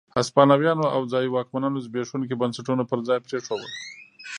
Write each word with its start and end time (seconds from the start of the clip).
هسپانويانو 0.17 0.85
او 0.95 1.01
ځايي 1.11 1.29
واکمنانو 1.31 1.83
زبېښونکي 1.85 2.35
بنسټونه 2.41 2.83
پر 2.89 2.99
ځای 3.07 3.19
پرېښودل. 3.25 3.71